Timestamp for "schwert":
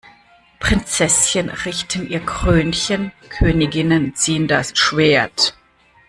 4.75-5.55